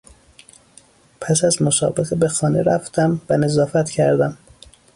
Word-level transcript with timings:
پس 1.21 1.43
از 1.43 1.61
مسابقه 1.61 2.15
به 2.15 2.27
خانه 2.27 2.63
رفتم 2.63 3.21
و 3.29 3.37
نظافت 3.37 3.89
کردم. 3.89 4.37